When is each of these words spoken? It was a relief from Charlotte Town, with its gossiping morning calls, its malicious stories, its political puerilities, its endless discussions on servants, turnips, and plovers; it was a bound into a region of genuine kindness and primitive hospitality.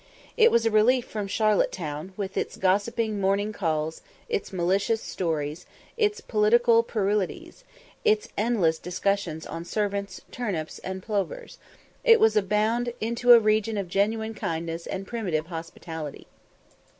It 0.35 0.49
was 0.49 0.65
a 0.65 0.71
relief 0.71 1.05
from 1.05 1.27
Charlotte 1.27 1.71
Town, 1.71 2.13
with 2.17 2.35
its 2.35 2.57
gossiping 2.57 3.21
morning 3.21 3.53
calls, 3.53 4.01
its 4.27 4.51
malicious 4.51 4.99
stories, 4.99 5.67
its 5.95 6.21
political 6.21 6.81
puerilities, 6.81 7.63
its 8.03 8.27
endless 8.35 8.79
discussions 8.79 9.45
on 9.45 9.63
servants, 9.63 10.19
turnips, 10.31 10.79
and 10.79 11.03
plovers; 11.03 11.59
it 12.03 12.19
was 12.19 12.35
a 12.35 12.41
bound 12.41 12.93
into 12.99 13.33
a 13.33 13.39
region 13.39 13.77
of 13.77 13.87
genuine 13.89 14.33
kindness 14.33 14.87
and 14.87 15.05
primitive 15.05 15.45
hospitality. 15.45 16.25